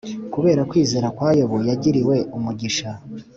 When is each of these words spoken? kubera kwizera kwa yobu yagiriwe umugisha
kubera 0.33 0.61
kwizera 0.69 1.07
kwa 1.17 1.29
yobu 1.39 1.57
yagiriwe 1.69 2.15
umugisha 2.37 2.89